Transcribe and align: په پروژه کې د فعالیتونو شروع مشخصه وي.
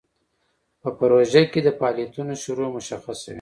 په 0.81 0.89
پروژه 0.99 1.41
کې 1.51 1.59
د 1.63 1.69
فعالیتونو 1.79 2.33
شروع 2.43 2.67
مشخصه 2.75 3.25
وي. 3.29 3.29